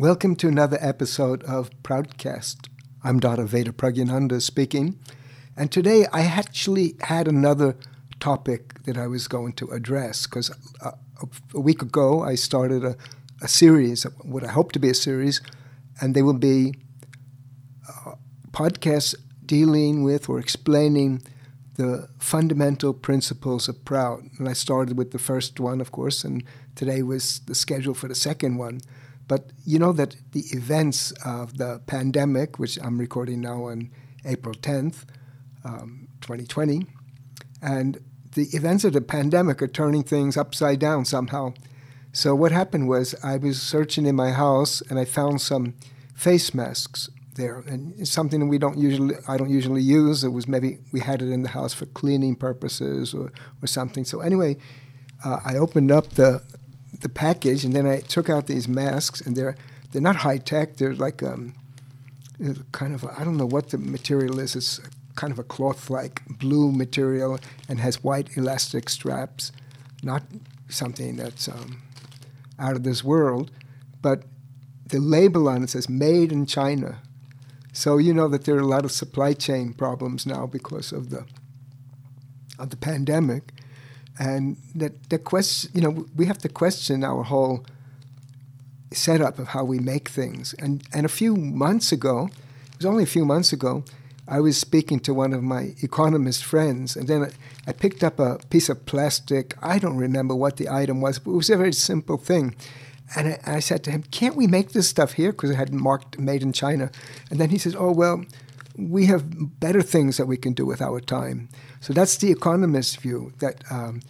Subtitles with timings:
[0.00, 2.70] Welcome to another episode of Proutcast.
[3.04, 3.44] I'm Dr.
[3.44, 4.98] Vedaprajinananda speaking,
[5.58, 7.76] and today I actually had another
[8.18, 10.50] topic that I was going to address because
[10.80, 10.92] uh,
[11.54, 12.96] a week ago I started a,
[13.42, 15.42] a, series, what I hope to be a series,
[16.00, 16.72] and they will be
[17.86, 18.12] uh,
[18.52, 21.20] podcasts dealing with or explaining
[21.74, 24.22] the fundamental principles of Prout.
[24.38, 26.42] And I started with the first one, of course, and
[26.74, 28.80] today was the schedule for the second one.
[29.30, 33.92] But you know that the events of the pandemic, which I'm recording now on
[34.24, 35.04] April 10th,
[35.64, 36.84] um, 2020,
[37.62, 38.00] and
[38.34, 41.54] the events of the pandemic are turning things upside down somehow.
[42.10, 45.74] So what happened was I was searching in my house and I found some
[46.12, 50.24] face masks there, and it's something that we don't usually I don't usually use.
[50.24, 53.30] It was maybe we had it in the house for cleaning purposes or,
[53.62, 54.04] or something.
[54.04, 54.56] So anyway,
[55.24, 56.42] uh, I opened up the
[57.00, 59.56] the package and then I took out these masks and they're
[59.92, 60.76] they're not high tech.
[60.76, 61.54] They're like um,
[62.72, 64.56] kind of I don't know what the material is.
[64.56, 64.80] It's
[65.14, 69.52] kind of a cloth-like blue material and has white elastic straps.
[70.02, 70.22] Not
[70.68, 71.82] something that's um,
[72.58, 73.50] out of this world,
[74.00, 74.22] but
[74.86, 77.02] the label on it says "Made in China."
[77.72, 81.10] So you know that there are a lot of supply chain problems now because of
[81.10, 81.24] the
[82.58, 83.52] of the pandemic,
[84.18, 87.64] and that the question, you know, we have to question our whole
[88.92, 90.54] setup of how we make things.
[90.58, 92.28] And and a few months ago,
[92.72, 93.84] it was only a few months ago,
[94.30, 97.30] I was speaking to one of my economist friends, and then I,
[97.70, 99.56] I picked up a piece of plastic.
[99.60, 102.54] I don't remember what the item was, but it was a very simple thing.
[103.16, 105.74] And I, I said to him, "Can't we make this stuff here?" Because it had
[105.74, 106.92] marked "Made in China."
[107.28, 108.24] And then he says, "Oh well,
[108.76, 111.48] we have better things that we can do with our time."
[111.80, 113.32] So that's the economist's view.
[113.38, 114.00] That um,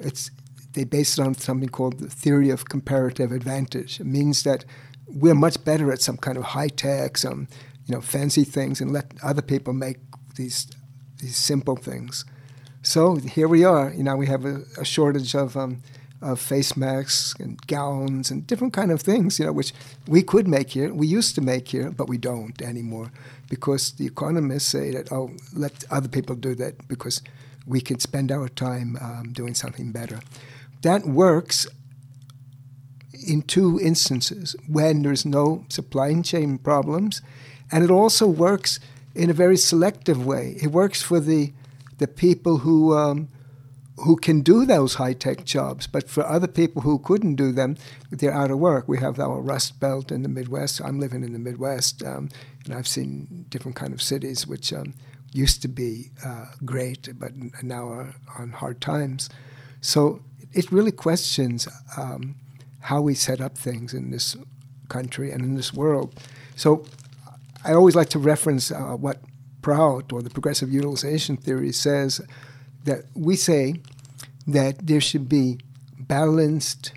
[0.00, 0.30] it's
[0.72, 4.00] they base it on something called the theory of comparative advantage.
[4.00, 4.64] It means that
[5.06, 7.48] we're much better at some kind of high tech, some
[7.86, 9.98] you know fancy things, and let other people make
[10.36, 10.68] these
[11.18, 12.24] these simple things.
[12.82, 13.92] So here we are.
[13.92, 15.82] You know, we have a, a shortage of um,
[16.20, 19.72] of face masks and gowns and different kind of things, you know, which
[20.06, 23.12] we could make here, we used to make here, but we don't anymore
[23.48, 27.22] because the economists say that, oh, let other people do that because
[27.66, 30.20] we can spend our time um, doing something better.
[30.82, 31.66] That works
[33.26, 37.20] in two instances when there's no supply chain problems,
[37.70, 38.80] and it also works
[39.14, 40.56] in a very selective way.
[40.62, 41.52] It works for the
[41.98, 43.28] the people who um,
[44.04, 45.86] who can do those high tech jobs.
[45.86, 47.76] But for other people who couldn't do them,
[48.10, 48.88] they're out of work.
[48.88, 50.80] We have our Rust Belt in the Midwest.
[50.84, 52.28] I'm living in the Midwest, um,
[52.64, 54.94] and I've seen different kind of cities which um,
[55.32, 57.32] used to be uh, great, but
[57.62, 59.28] now are on hard times.
[59.80, 60.22] So
[60.52, 62.36] it really questions um,
[62.80, 64.36] how we set up things in this
[64.88, 66.14] country and in this world.
[66.56, 66.84] So
[67.64, 69.20] I always like to reference uh, what
[69.60, 72.20] Prout or the progressive utilization theory says
[72.84, 73.74] that we say
[74.46, 75.58] that there should be
[75.98, 76.92] balanced,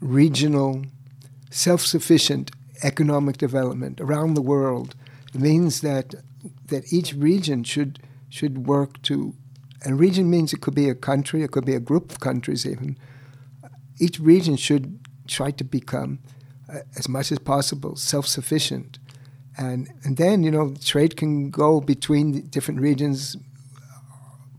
[0.00, 0.84] regional,
[1.50, 2.50] self sufficient
[2.82, 4.94] economic development around the world.
[5.34, 6.14] It means that,
[6.66, 9.34] that each region should, should work to,
[9.84, 12.66] and region means it could be a country, it could be a group of countries
[12.66, 12.96] even.
[13.98, 16.20] Each region should try to become,
[16.72, 18.98] uh, as much as possible, self sufficient.
[19.56, 23.36] And, and then, you know, trade can go between different regions,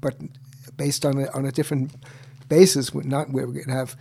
[0.00, 0.16] but
[0.78, 1.94] based on a, on a different
[2.48, 3.96] basis, not where we're going to have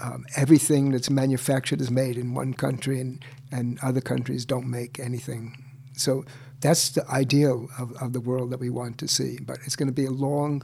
[0.00, 5.00] um, everything that's manufactured is made in one country and, and other countries don't make
[5.00, 5.64] anything.
[5.94, 6.24] So
[6.60, 9.38] that's the ideal of, of the world that we want to see.
[9.40, 10.62] But it's going to be a long,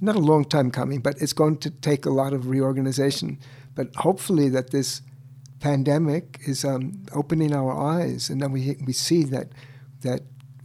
[0.00, 3.38] not a long time coming, but it's going to take a lot of reorganization.
[3.74, 5.02] But hopefully that this
[5.60, 9.48] pandemic is um, opening our eyes, and then we we see that
[10.02, 10.20] that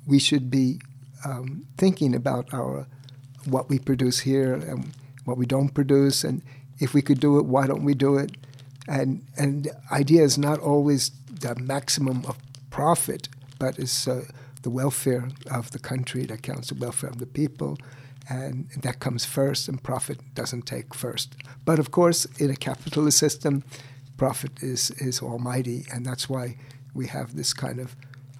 [0.06, 0.80] we should be
[1.26, 2.88] um, thinking about our
[3.46, 4.92] what we produce here and
[5.26, 6.42] what we don't produce, and
[6.80, 8.32] if we could do it, why don't we do it?
[8.88, 12.38] And and the idea is not always the maximum of
[12.70, 14.26] profit, but it's uh,
[14.62, 17.78] the welfare of the country that counts, the welfare of the people,
[18.30, 21.36] and that comes first, and profit doesn't take first.
[21.66, 23.64] But of course, in a capitalist system,
[24.18, 26.58] profit is is almighty, and that's why
[26.94, 27.96] we have this kind of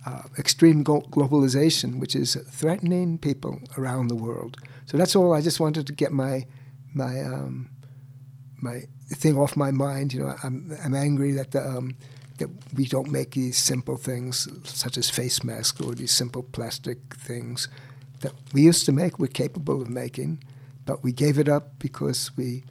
[0.06, 4.58] uh, extreme globalization, which is threatening people around the world.
[4.86, 5.34] So that's all.
[5.34, 6.46] I just wanted to get my
[6.94, 7.70] my um,
[8.62, 10.14] my thing off my mind.
[10.14, 11.96] You know, I'm I'm angry that the um,
[12.38, 16.98] that we don't make these simple things such as face masks or these simple plastic
[17.14, 17.68] things
[18.22, 19.20] that we used to make.
[19.20, 20.44] We're capable of making,
[20.86, 22.64] but we gave it up because we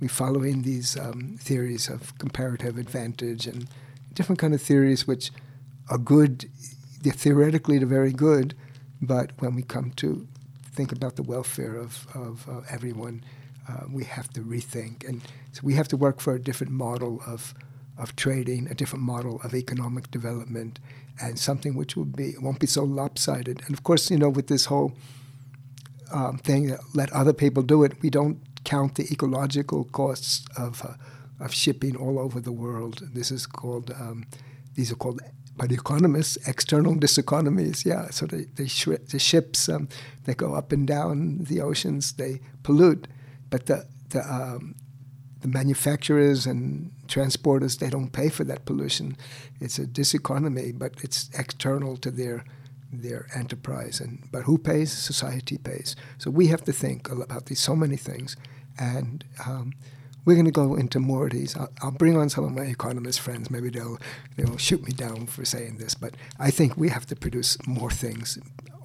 [0.00, 3.66] we following these um, theories of comparative advantage and
[4.12, 5.30] different kind of theories which
[5.90, 6.48] are good.
[7.12, 8.54] Theoretically they're very good,
[9.00, 10.26] but when we come to
[10.72, 13.24] think about the welfare of, of uh, everyone,
[13.68, 15.08] uh, we have to rethink.
[15.08, 15.22] And
[15.52, 17.54] so we have to work for a different model of,
[17.98, 20.78] of trading, a different model of economic development,
[21.20, 23.62] and something which will be won't be so lopsided.
[23.66, 24.92] And of course, you know, with this whole
[26.12, 30.84] um, thing that let other people do it, we don't count the ecological costs of
[30.84, 30.94] uh,
[31.40, 33.02] of shipping all over the world.
[33.14, 34.26] This is called um,
[34.74, 35.20] these are called
[35.56, 37.84] by the economists external diseconomies.
[37.84, 39.88] Yeah, so they, they sh- the ships um,
[40.24, 43.06] they go up and down the oceans, they pollute,
[43.50, 44.74] but the the um,
[45.40, 49.16] the manufacturers and transporters they don't pay for that pollution.
[49.60, 52.44] It's a diseconomy, but it's external to their
[52.92, 54.00] their enterprise.
[54.00, 54.92] And but who pays?
[54.92, 55.96] Society pays.
[56.18, 58.36] So we have to think about these so many things,
[58.78, 59.74] and um,
[60.24, 61.56] we're going to go into more of these.
[61.56, 63.50] I'll, I'll, bring on some of my economist friends.
[63.50, 63.98] Maybe they'll
[64.36, 67.90] they'll shoot me down for saying this, but I think we have to produce more
[67.90, 68.38] things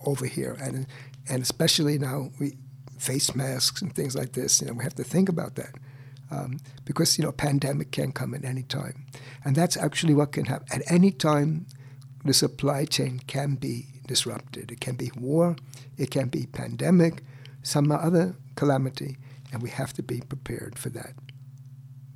[0.06, 0.86] over here, and
[1.30, 2.58] and especially now we
[2.98, 4.62] face masks and things like this.
[4.62, 5.76] You know, we have to think about that.
[6.32, 9.06] Um, because you know, pandemic can come at any time,
[9.44, 11.66] and that's actually what can happen at any time.
[12.26, 14.72] The supply chain can be disrupted.
[14.72, 15.56] It can be war,
[15.98, 17.24] it can be pandemic,
[17.64, 19.18] some other calamity,
[19.52, 21.14] and we have to be prepared for that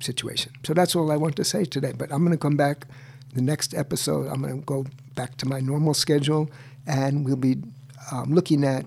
[0.04, 0.52] situation.
[0.64, 1.92] So that's all I want to say today.
[1.96, 2.86] But I'm going to come back
[3.34, 4.28] the next episode.
[4.28, 6.50] I'm going to go back to my normal schedule,
[6.86, 7.56] and we'll be
[8.12, 8.86] um, looking at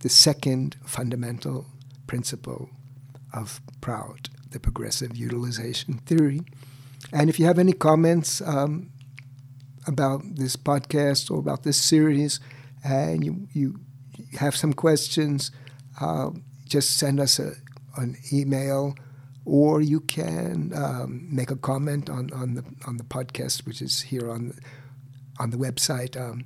[0.00, 1.66] the second fundamental
[2.06, 2.70] principle
[3.32, 6.42] of Prout, the progressive utilization theory.
[7.12, 8.90] And if you have any comments um,
[9.86, 12.40] about this podcast or about this series,
[12.84, 13.80] and you, you
[14.38, 15.50] have some questions,
[16.00, 16.30] uh,
[16.66, 17.52] just send us a,
[17.96, 18.94] an email
[19.44, 24.02] or you can um, make a comment on, on the on the podcast, which is
[24.02, 24.54] here on
[25.38, 26.44] on the website um,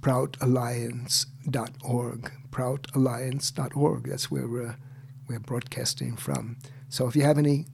[0.00, 2.32] proutalliance.org.
[2.50, 4.08] Proutalliance.org.
[4.08, 4.76] That's where we're
[5.28, 6.58] we're broadcasting from.
[6.88, 7.66] So if you have any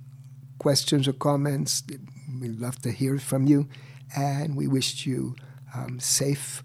[0.58, 1.82] questions or comments,
[2.40, 3.68] we'd love to hear from you,
[4.16, 5.36] and we wish you
[5.74, 6.62] um, safe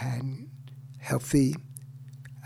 [0.00, 0.50] and
[0.98, 1.54] healthy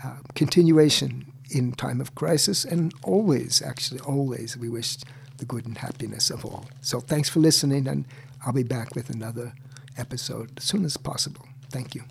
[0.03, 4.97] uh, continuation in time of crisis, and always, actually, always, we wish
[5.37, 6.65] the good and happiness of all.
[6.81, 8.05] So thanks for listening, and
[8.45, 9.53] I'll be back with another
[9.97, 11.45] episode as soon as possible.
[11.69, 12.03] Thank you.